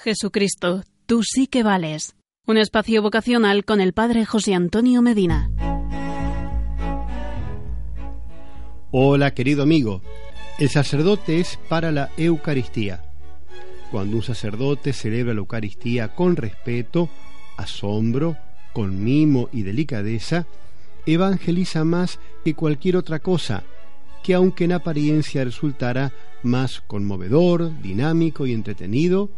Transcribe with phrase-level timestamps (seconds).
[0.00, 2.14] Jesucristo, tú sí que vales.
[2.46, 5.50] Un espacio vocacional con el Padre José Antonio Medina.
[8.92, 10.00] Hola querido amigo,
[10.60, 13.02] el sacerdote es para la Eucaristía.
[13.90, 17.08] Cuando un sacerdote celebra la Eucaristía con respeto,
[17.56, 18.36] asombro,
[18.72, 20.46] con mimo y delicadeza,
[21.06, 23.64] evangeliza más que cualquier otra cosa,
[24.22, 26.12] que aunque en apariencia resultara
[26.44, 29.28] más conmovedor, dinámico y entretenido,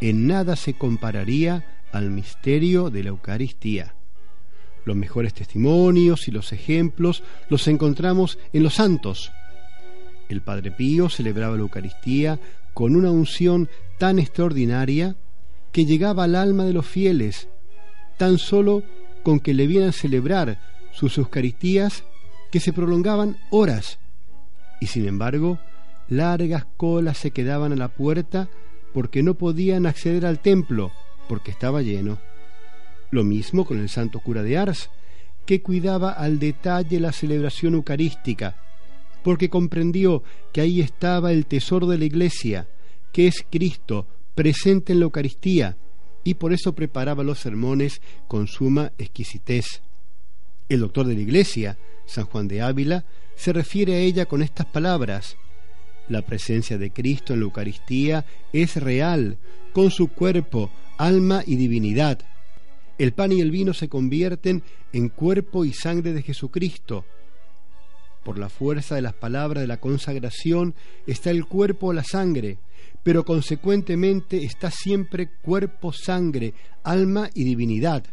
[0.00, 3.94] en nada se compararía al misterio de la Eucaristía.
[4.84, 9.32] Los mejores testimonios y los ejemplos los encontramos en los santos.
[10.28, 12.38] El Padre Pío celebraba la Eucaristía
[12.72, 13.68] con una unción
[13.98, 15.16] tan extraordinaria
[15.72, 17.48] que llegaba al alma de los fieles,
[18.16, 18.82] tan solo
[19.22, 20.58] con que le vieran celebrar
[20.92, 22.04] sus Eucaristías
[22.50, 23.98] que se prolongaban horas,
[24.80, 25.58] y sin embargo
[26.08, 28.48] largas colas se quedaban a la puerta
[28.92, 30.92] porque no podían acceder al templo,
[31.28, 32.18] porque estaba lleno.
[33.10, 34.90] Lo mismo con el santo cura de Ars,
[35.46, 38.56] que cuidaba al detalle la celebración eucarística,
[39.22, 42.68] porque comprendió que ahí estaba el tesoro de la Iglesia,
[43.12, 45.76] que es Cristo, presente en la Eucaristía,
[46.22, 49.82] y por eso preparaba los sermones con suma exquisitez.
[50.68, 54.66] El doctor de la Iglesia, San Juan de Ávila, se refiere a ella con estas
[54.66, 55.36] palabras.
[56.08, 59.38] La presencia de Cristo en la Eucaristía es real,
[59.72, 62.18] con su cuerpo, alma y divinidad.
[62.98, 64.62] El pan y el vino se convierten
[64.92, 67.04] en cuerpo y sangre de Jesucristo.
[68.24, 70.74] Por la fuerza de las palabras de la consagración
[71.06, 72.58] está el cuerpo o la sangre,
[73.02, 78.04] pero consecuentemente está siempre cuerpo, sangre, alma y divinidad.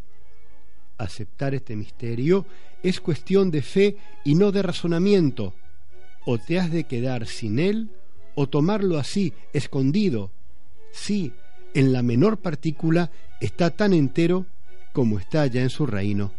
[0.97, 2.45] Aceptar este misterio
[2.81, 5.53] es cuestión de fe y no de razonamiento.
[6.29, 7.89] O te has de quedar sin él
[8.35, 10.29] o tomarlo así, escondido.
[10.91, 11.31] Sí,
[11.73, 14.45] en la menor partícula está tan entero
[14.91, 16.33] como está ya en su reino.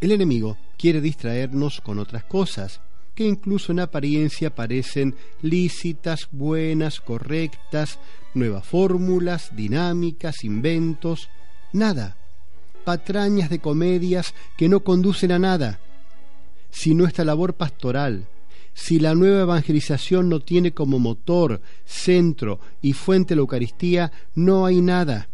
[0.00, 2.80] El enemigo quiere distraernos con otras cosas,
[3.14, 8.00] que incluso en apariencia parecen lícitas, buenas, correctas,
[8.34, 11.28] nuevas fórmulas, dinámicas, inventos,
[11.72, 12.16] nada,
[12.84, 15.78] patrañas de comedias que no conducen a nada.
[16.70, 18.26] Si nuestra labor pastoral,
[18.76, 24.82] si la nueva evangelización no tiene como motor, centro y fuente la Eucaristía, no hay
[24.82, 25.30] nada.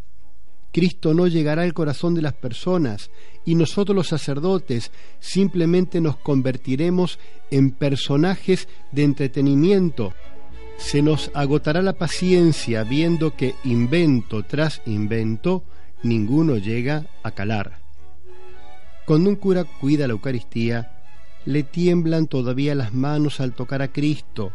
[0.70, 3.10] Cristo no llegará al corazón de las personas
[3.44, 7.18] y nosotros los sacerdotes simplemente nos convertiremos
[7.50, 10.14] en personajes de entretenimiento.
[10.76, 15.64] Se nos agotará la paciencia viendo que invento tras invento
[16.04, 17.80] ninguno llega a calar.
[19.04, 21.01] Cuando un cura cuida la Eucaristía,
[21.44, 24.52] le tiemblan todavía las manos al tocar a Cristo.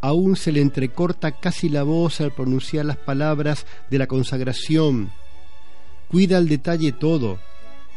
[0.00, 5.10] Aún se le entrecorta casi la voz al pronunciar las palabras de la consagración
[6.08, 7.40] Cuida al detalle todo,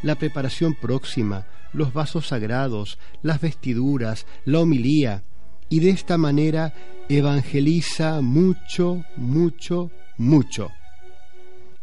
[0.01, 5.23] la preparación próxima, los vasos sagrados, las vestiduras, la homilía,
[5.69, 6.73] y de esta manera
[7.07, 10.71] evangeliza mucho, mucho, mucho.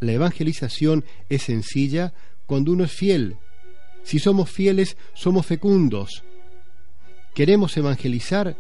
[0.00, 2.12] La evangelización es sencilla
[2.47, 3.37] cuando uno es fiel.
[4.06, 6.22] Si somos fieles, somos fecundos.
[7.34, 8.56] ¿Queremos evangelizar?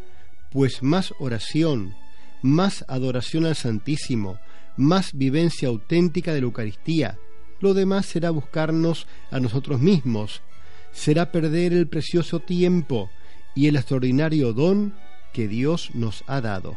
[0.50, 1.94] Pues más oración,
[2.42, 4.40] más adoración al Santísimo,
[4.76, 7.16] más vivencia auténtica de la Eucaristía,
[7.60, 10.42] lo demás será buscarnos a nosotros mismos,
[10.90, 13.08] será perder el precioso tiempo
[13.54, 14.96] y el extraordinario don
[15.32, 16.74] que Dios nos ha dado.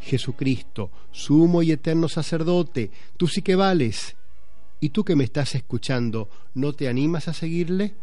[0.00, 4.14] Jesucristo, sumo y eterno sacerdote, tú sí que vales.
[4.80, 7.94] ¿Y tú que me estás escuchando, no te animas a seguirle?